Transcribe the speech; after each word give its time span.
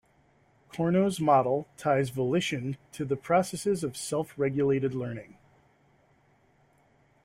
Corno's 0.73 1.19
model 1.19 1.67
ties 1.77 2.09
volition 2.09 2.75
to 2.91 3.05
the 3.05 3.15
processes 3.15 3.83
of 3.83 3.95
self-regulated 3.95 4.95
learning. 4.95 5.37